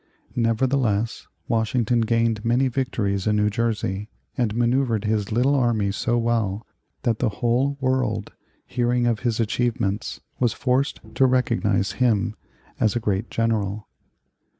Nevertheless, 0.35 1.27
Washington 1.47 2.01
gained 2.01 2.43
many 2.43 2.67
victories 2.69 3.27
in 3.27 3.35
New 3.35 3.51
Jersey 3.51 4.09
and 4.35 4.55
manoeuvred 4.55 5.03
his 5.05 5.31
little 5.31 5.53
army 5.53 5.91
so 5.91 6.17
well 6.17 6.65
that 7.03 7.19
the 7.19 7.29
whole 7.29 7.77
world, 7.79 8.33
hearing 8.65 9.05
of 9.05 9.19
his 9.19 9.39
achievements, 9.39 10.19
was 10.39 10.53
forced 10.53 10.99
to 11.13 11.27
recognize 11.27 11.91
him 12.01 12.35
as 12.79 12.95
a 12.95 12.99
great 12.99 13.29
general. 13.29 13.87